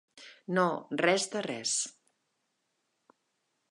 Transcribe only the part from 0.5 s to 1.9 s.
No, res de res.